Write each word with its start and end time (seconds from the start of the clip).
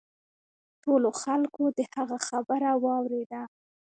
ټولو 0.83 1.09
خلکو 1.21 1.63
د 1.77 1.79
هغه 1.93 2.17
خبره 2.27 2.71
واوریده. 2.83 3.41